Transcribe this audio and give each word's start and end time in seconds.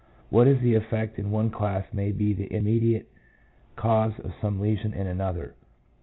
What 0.31 0.47
is 0.47 0.59
the 0.61 0.73
effect 0.73 1.19
in 1.19 1.29
one 1.29 1.51
class 1.51 1.85
may 1.93 2.11
be 2.11 2.33
the 2.33 2.51
immediate 2.51 3.07
cause 3.75 4.13
of 4.23 4.33
some 4.41 4.59
lesion 4.59 4.93
in 4.93 5.05
another. 5.05 5.53